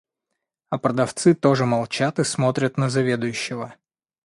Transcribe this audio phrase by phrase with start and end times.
[0.71, 3.75] А продавцы тоже молчат и смотрят на заведующего.